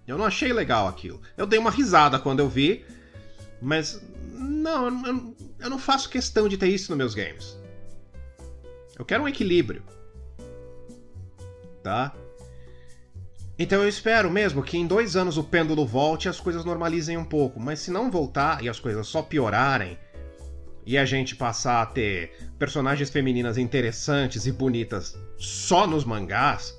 [0.04, 1.22] Eu não achei legal aquilo.
[1.36, 2.84] Eu dei uma risada quando eu vi,
[3.60, 4.02] mas
[4.32, 7.56] não, eu, eu não faço questão de ter isso nos meus games.
[8.98, 9.84] Eu quero um equilíbrio.
[11.80, 12.12] Tá?
[13.56, 17.16] Então eu espero mesmo que em dois anos o pêndulo volte e as coisas normalizem
[17.16, 17.60] um pouco.
[17.60, 19.96] Mas se não voltar e as coisas só piorarem,
[20.84, 26.76] e a gente passar a ter personagens femininas interessantes e bonitas só nos mangás,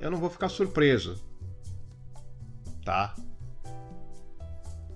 [0.00, 1.28] eu não vou ficar surpreso
[2.88, 3.14] tá?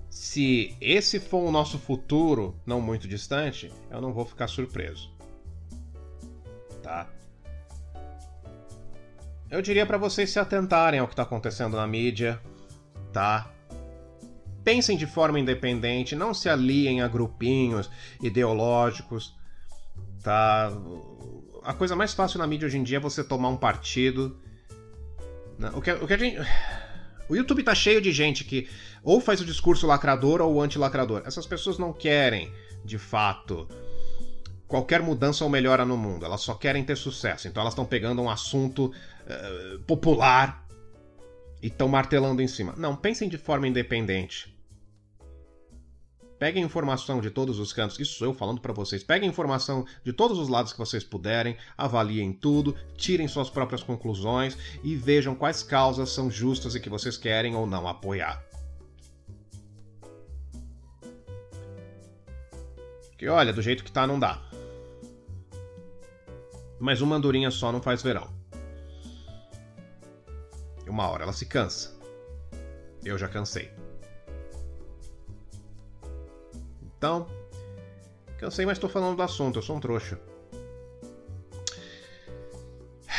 [0.09, 5.15] Se esse for o nosso futuro, não muito distante, eu não vou ficar surpreso.
[6.81, 7.07] Tá?
[9.47, 12.41] Eu diria para vocês se atentarem ao que está acontecendo na mídia,
[13.11, 13.52] tá?
[14.63, 17.89] Pensem de forma independente, não se aliem a grupinhos
[18.21, 19.35] ideológicos,
[20.21, 20.71] tá?
[21.63, 24.39] A coisa mais fácil na mídia hoje em dia é você tomar um partido.
[25.57, 25.69] Né?
[25.73, 26.37] O que, o que a gente
[27.29, 28.69] o YouTube tá cheio de gente que
[29.03, 31.23] ou faz o discurso lacrador ou anti-lacrador.
[31.25, 32.51] Essas pessoas não querem,
[32.85, 33.67] de fato,
[34.67, 36.25] qualquer mudança ou melhora no mundo.
[36.25, 37.47] Elas só querem ter sucesso.
[37.47, 40.65] Então elas estão pegando um assunto uh, popular
[41.61, 42.73] e estão martelando em cima.
[42.77, 44.52] Não, pensem de forma independente.
[46.43, 49.01] Peguem informação de todos os cantos, isso sou eu falando para vocês.
[49.01, 54.57] Peguem informação de todos os lados que vocês puderem, avaliem tudo, tirem suas próprias conclusões
[54.83, 58.43] e vejam quais causas são justas e que vocês querem ou não apoiar.
[63.11, 64.43] Porque olha, do jeito que tá não dá.
[66.77, 68.29] Mas uma andorinha só não faz verão.
[70.85, 71.97] Uma hora ela se cansa.
[73.01, 73.71] Eu já cansei.
[77.03, 77.27] Então,
[78.39, 80.17] cansei, mas estou falando do assunto, eu sou um trouxa.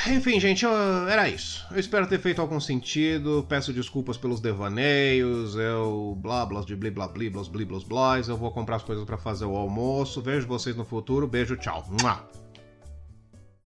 [0.06, 1.66] Enfim, gente, era isso.
[1.70, 3.44] Eu espero ter feito algum sentido.
[3.46, 5.54] Peço desculpas pelos devaneios.
[5.56, 6.16] Eu.
[6.18, 8.18] blá blá de blá blá blá blá blá blá.
[8.26, 10.22] Eu vou comprar as coisas para fazer o almoço.
[10.22, 11.26] Vejo vocês no futuro.
[11.26, 11.86] Beijo, tchau.
[12.02, 12.26] Mua.